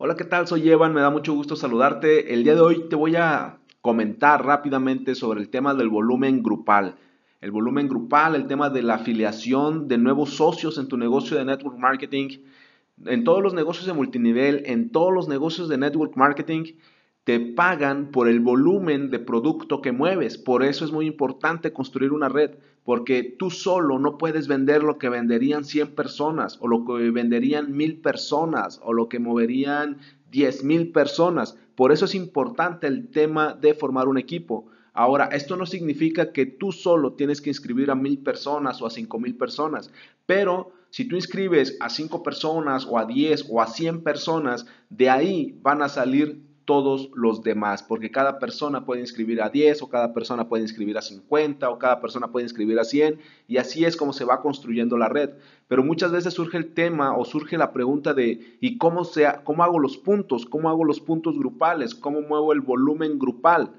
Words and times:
Hola, 0.00 0.14
¿qué 0.14 0.22
tal? 0.22 0.46
Soy 0.46 0.70
Evan, 0.70 0.94
me 0.94 1.00
da 1.00 1.10
mucho 1.10 1.34
gusto 1.34 1.56
saludarte. 1.56 2.32
El 2.32 2.44
día 2.44 2.54
de 2.54 2.60
hoy 2.60 2.88
te 2.88 2.94
voy 2.94 3.16
a 3.16 3.58
comentar 3.80 4.46
rápidamente 4.46 5.16
sobre 5.16 5.40
el 5.40 5.48
tema 5.48 5.74
del 5.74 5.88
volumen 5.88 6.40
grupal. 6.40 6.94
El 7.40 7.50
volumen 7.50 7.88
grupal, 7.88 8.36
el 8.36 8.46
tema 8.46 8.70
de 8.70 8.82
la 8.82 8.94
afiliación 8.94 9.88
de 9.88 9.98
nuevos 9.98 10.34
socios 10.34 10.78
en 10.78 10.86
tu 10.86 10.96
negocio 10.96 11.36
de 11.36 11.44
network 11.44 11.78
marketing, 11.78 12.28
en 13.06 13.24
todos 13.24 13.42
los 13.42 13.54
negocios 13.54 13.86
de 13.86 13.92
multinivel, 13.92 14.62
en 14.66 14.92
todos 14.92 15.12
los 15.12 15.26
negocios 15.26 15.68
de 15.68 15.78
network 15.78 16.14
marketing 16.14 16.74
te 17.28 17.40
pagan 17.40 18.10
por 18.10 18.26
el 18.26 18.40
volumen 18.40 19.10
de 19.10 19.18
producto 19.18 19.82
que 19.82 19.92
mueves. 19.92 20.38
Por 20.38 20.64
eso 20.64 20.86
es 20.86 20.92
muy 20.92 21.04
importante 21.04 21.74
construir 21.74 22.12
una 22.12 22.30
red, 22.30 22.52
porque 22.84 23.22
tú 23.22 23.50
solo 23.50 23.98
no 23.98 24.16
puedes 24.16 24.48
vender 24.48 24.82
lo 24.82 24.96
que 24.96 25.10
venderían 25.10 25.66
100 25.66 25.94
personas 25.94 26.56
o 26.62 26.68
lo 26.68 26.86
que 26.86 27.10
venderían 27.10 27.76
1000 27.76 28.00
personas 28.00 28.80
o 28.82 28.94
lo 28.94 29.10
que 29.10 29.18
moverían 29.18 29.98
10 30.30 30.64
mil 30.64 30.90
personas. 30.90 31.58
Por 31.74 31.92
eso 31.92 32.06
es 32.06 32.14
importante 32.14 32.86
el 32.86 33.10
tema 33.10 33.52
de 33.52 33.74
formar 33.74 34.08
un 34.08 34.16
equipo. 34.16 34.64
Ahora, 34.94 35.26
esto 35.26 35.54
no 35.58 35.66
significa 35.66 36.32
que 36.32 36.46
tú 36.46 36.72
solo 36.72 37.12
tienes 37.12 37.42
que 37.42 37.50
inscribir 37.50 37.90
a 37.90 37.94
mil 37.94 38.20
personas 38.20 38.80
o 38.80 38.86
a 38.86 38.90
cinco 38.90 39.20
mil 39.20 39.36
personas, 39.36 39.92
pero 40.24 40.72
si 40.88 41.04
tú 41.04 41.16
inscribes 41.16 41.76
a 41.80 41.90
cinco 41.90 42.22
personas 42.22 42.86
o 42.86 42.98
a 42.98 43.04
10 43.04 43.48
o 43.50 43.60
a 43.60 43.66
100 43.66 44.02
personas, 44.02 44.64
de 44.88 45.10
ahí 45.10 45.58
van 45.60 45.82
a 45.82 45.90
salir 45.90 46.47
todos 46.68 47.08
los 47.14 47.42
demás, 47.42 47.82
porque 47.82 48.10
cada 48.10 48.38
persona 48.38 48.84
puede 48.84 49.00
inscribir 49.00 49.40
a 49.40 49.48
10 49.48 49.80
o 49.80 49.88
cada 49.88 50.12
persona 50.12 50.50
puede 50.50 50.64
inscribir 50.64 50.98
a 50.98 51.00
50 51.00 51.70
o 51.70 51.78
cada 51.78 51.98
persona 51.98 52.28
puede 52.28 52.44
inscribir 52.44 52.78
a 52.78 52.84
100 52.84 53.18
y 53.46 53.56
así 53.56 53.86
es 53.86 53.96
como 53.96 54.12
se 54.12 54.26
va 54.26 54.42
construyendo 54.42 54.98
la 54.98 55.08
red. 55.08 55.30
Pero 55.66 55.82
muchas 55.82 56.12
veces 56.12 56.34
surge 56.34 56.58
el 56.58 56.74
tema 56.74 57.16
o 57.16 57.24
surge 57.24 57.56
la 57.56 57.72
pregunta 57.72 58.12
de 58.12 58.58
¿y 58.60 58.76
cómo, 58.76 59.04
sea, 59.04 59.44
cómo 59.44 59.64
hago 59.64 59.78
los 59.78 59.96
puntos? 59.96 60.44
¿Cómo 60.44 60.68
hago 60.68 60.84
los 60.84 61.00
puntos 61.00 61.38
grupales? 61.38 61.94
¿Cómo 61.94 62.20
muevo 62.20 62.52
el 62.52 62.60
volumen 62.60 63.18
grupal? 63.18 63.72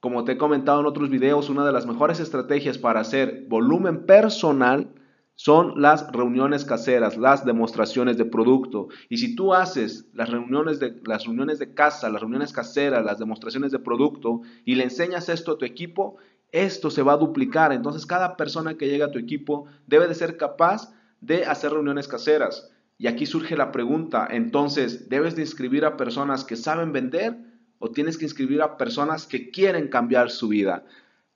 Como 0.00 0.24
te 0.24 0.32
he 0.32 0.36
comentado 0.36 0.80
en 0.80 0.86
otros 0.86 1.08
videos, 1.08 1.48
una 1.48 1.64
de 1.64 1.72
las 1.72 1.86
mejores 1.86 2.20
estrategias 2.20 2.76
para 2.76 3.00
hacer 3.00 3.46
volumen 3.48 4.04
personal 4.04 4.90
son 5.36 5.80
las 5.80 6.10
reuniones 6.10 6.64
caseras, 6.64 7.16
las 7.16 7.44
demostraciones 7.44 8.16
de 8.16 8.24
producto. 8.24 8.88
Y 9.10 9.18
si 9.18 9.36
tú 9.36 9.54
haces 9.54 10.06
las 10.14 10.30
reuniones 10.30 10.80
de, 10.80 11.00
las 11.04 11.24
reuniones 11.24 11.58
de 11.58 11.74
casa, 11.74 12.08
las 12.08 12.22
reuniones 12.22 12.52
caseras, 12.52 13.04
las 13.04 13.18
demostraciones 13.18 13.70
de 13.70 13.78
producto 13.78 14.40
y 14.64 14.74
le 14.74 14.84
enseñas 14.84 15.28
esto 15.28 15.52
a 15.52 15.58
tu 15.58 15.66
equipo, 15.66 16.16
esto 16.52 16.90
se 16.90 17.02
va 17.02 17.12
a 17.12 17.18
duplicar. 17.18 17.72
Entonces 17.72 18.06
cada 18.06 18.36
persona 18.36 18.78
que 18.78 18.88
llega 18.88 19.06
a 19.06 19.10
tu 19.10 19.18
equipo 19.18 19.66
debe 19.86 20.08
de 20.08 20.14
ser 20.14 20.38
capaz 20.38 20.92
de 21.20 21.44
hacer 21.44 21.72
reuniones 21.72 22.08
caseras. 22.08 22.70
Y 22.98 23.06
aquí 23.06 23.26
surge 23.26 23.58
la 23.58 23.72
pregunta, 23.72 24.26
entonces, 24.30 25.10
¿debes 25.10 25.36
de 25.36 25.42
inscribir 25.42 25.84
a 25.84 25.98
personas 25.98 26.44
que 26.44 26.56
saben 26.56 26.92
vender 26.92 27.36
o 27.78 27.90
tienes 27.90 28.16
que 28.16 28.24
inscribir 28.24 28.62
a 28.62 28.78
personas 28.78 29.26
que 29.26 29.50
quieren 29.50 29.88
cambiar 29.88 30.30
su 30.30 30.48
vida? 30.48 30.86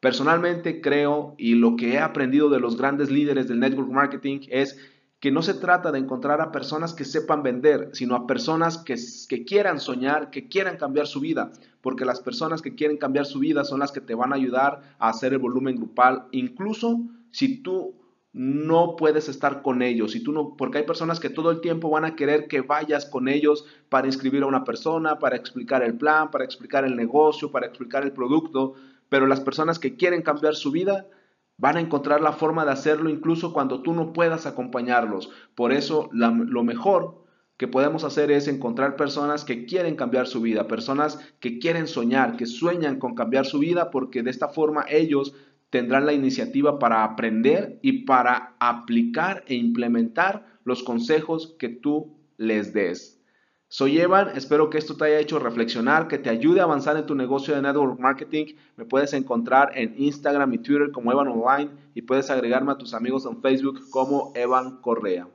Personalmente 0.01 0.81
creo 0.81 1.35
y 1.37 1.55
lo 1.55 1.77
que 1.77 1.93
he 1.93 1.99
aprendido 1.99 2.49
de 2.49 2.59
los 2.59 2.77
grandes 2.79 3.11
líderes 3.11 3.49
del 3.49 3.61
network 3.61 3.91
marketing 3.91 4.41
es 4.49 4.79
que 5.21 5.31
no 5.31 5.43
se 5.43 5.53
trata 5.53 5.93
de 5.93 5.99
encontrar 5.99 6.41
a 6.41 6.51
personas 6.51 6.95
que 6.95 7.05
sepan 7.05 7.43
vender, 7.43 7.91
sino 7.93 8.15
a 8.15 8.27
personas 8.27 8.79
que, 8.79 8.97
quieran 9.45 9.79
soñar, 9.79 10.31
que 10.31 10.49
quieran 10.49 10.79
cambiar 10.79 11.07
su 11.07 11.21
vida, 11.21 11.53
porque 11.83 12.07
las 12.07 12.21
personas 12.21 12.63
que 12.63 12.75
quieren 12.75 12.97
cambiar 12.97 13.27
su 13.27 13.39
vida 13.39 13.65
son 13.65 13.81
las 13.81 13.93
que 13.93 14.01
te 14.01 14.15
van 14.15 14.33
a 14.33 14.37
ayudar 14.37 14.81
a 14.99 15.11
hacer 15.11 15.35
el 15.35 15.39
volumen 15.39 15.77
grupal, 15.77 16.25
incluso 16.31 17.01
si 17.31 17.59
tú 17.59 17.95
no 18.33 18.97
puedes 18.97 19.29
estar 19.29 19.61
con 19.61 19.83
ellos, 19.83 20.13
si 20.13 20.23
tú 20.23 20.33
no, 20.33 20.57
porque 20.57 20.79
hay 20.79 20.85
personas 20.85 21.21
que 21.21 21.29
todo 21.29 21.51
el 21.51 21.61
tiempo 21.61 21.91
van 21.91 22.07
a 22.07 22.17
querer 22.17 22.47
que 22.47 22.63
vayas 22.63 23.05
con 23.05 23.29
ellos 23.29 23.67
para 23.91 24.07
inscribir 24.07 24.45
a 24.45 24.47
una 24.47 24.65
persona, 24.65 25.19
para 25.19 25.37
explicar 25.37 25.83
el 25.83 25.99
plan, 25.99 26.31
para 26.31 26.45
explicar 26.45 26.85
el 26.85 26.97
negocio, 26.97 27.51
para 27.51 27.67
explicar 27.67 28.05
el 28.05 28.13
producto, 28.13 28.75
pero 29.11 29.27
las 29.27 29.41
personas 29.41 29.79
que 29.79 29.97
quieren 29.97 30.23
cambiar 30.23 30.55
su 30.55 30.71
vida 30.71 31.07
van 31.59 31.77
a 31.77 31.81
encontrar 31.81 32.23
la 32.23 32.33
forma 32.33 32.65
de 32.65 32.71
hacerlo 32.71 33.11
incluso 33.11 33.53
cuando 33.53 33.83
tú 33.83 33.93
no 33.93 34.15
puedas 34.15 34.47
acompañarlos. 34.47 35.29
Por 35.55 35.73
eso 35.73 36.09
lo 36.13 36.65
mejor 36.65 37.27
que 37.59 37.69
podemos 37.69 38.05
hacer 38.05 38.31
es 38.31 38.49
encontrar 38.49 38.97
personas 38.97 39.45
que 39.45 39.67
quieren 39.67 39.95
cambiar 39.95 40.27
su 40.27 40.41
vida, 40.41 40.67
personas 40.67 41.19
que 41.41 41.59
quieren 41.59 41.87
soñar, 41.87 42.39
que 42.39 42.47
sueñan 42.47 42.99
con 42.99 43.15
cambiar 43.15 43.45
su 43.45 43.59
vida, 43.59 43.91
porque 43.91 44.23
de 44.23 44.31
esta 44.31 44.49
forma 44.49 44.87
ellos 44.89 45.35
tendrán 45.69 46.07
la 46.07 46.15
iniciativa 46.15 46.79
para 46.79 47.05
aprender 47.05 47.79
y 47.83 48.05
para 48.05 48.57
aplicar 48.61 49.45
e 49.47 49.55
implementar 49.57 50.47
los 50.65 50.83
consejos 50.83 51.55
que 51.59 51.69
tú 51.69 52.17
les 52.39 52.73
des. 52.73 53.20
Soy 53.73 54.01
Evan, 54.01 54.31
espero 54.37 54.69
que 54.69 54.79
esto 54.79 54.97
te 54.97 55.05
haya 55.05 55.21
hecho 55.21 55.39
reflexionar, 55.39 56.09
que 56.09 56.19
te 56.19 56.29
ayude 56.29 56.59
a 56.59 56.65
avanzar 56.65 56.97
en 56.97 57.07
tu 57.07 57.15
negocio 57.15 57.55
de 57.55 57.63
network 57.63 58.01
marketing. 58.01 58.57
Me 58.77 58.85
puedes 58.85 59.13
encontrar 59.13 59.71
en 59.79 59.95
Instagram 59.97 60.53
y 60.55 60.59
Twitter 60.59 60.91
como 60.91 61.13
Evan 61.13 61.29
Online 61.29 61.71
y 61.95 62.03
puedes 62.03 62.31
agregarme 62.31 62.73
a 62.73 62.79
tus 62.79 62.95
amigos 62.95 63.27
en 63.27 63.41
Facebook 63.41 63.89
como 63.91 64.33
Evan 64.35 64.81
Correa. 64.81 65.29